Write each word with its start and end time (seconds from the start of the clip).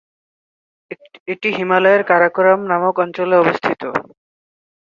এটি 1.27 1.49
হিমালয়ের 1.57 2.01
কারাকোরাম 2.09 2.59
নামক 2.71 2.95
অঞ্চলে 3.03 3.35
অবস্থিত। 3.37 3.81